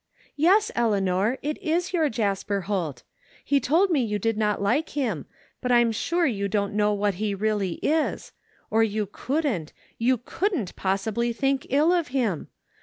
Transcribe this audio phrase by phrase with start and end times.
[0.35, 3.03] "Yes, Eleanor, it is your Jasper Holt.
[3.45, 5.27] He told me you did not like him,
[5.61, 8.31] but I'm sure you don't know what he really is—
[8.71, 12.47] or you couldn't, you couldn't possibly think ill of him.